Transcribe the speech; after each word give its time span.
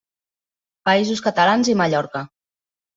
Països 0.89 1.23
Catalans 1.29 1.73
i 1.73 1.79
Mallorca. 1.85 2.27